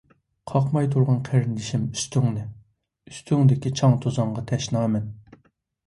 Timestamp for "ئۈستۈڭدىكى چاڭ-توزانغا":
2.49-4.49